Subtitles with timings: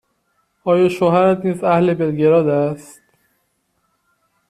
[0.63, 3.01] آیا شوهرت نیز اهل بلگراد است؟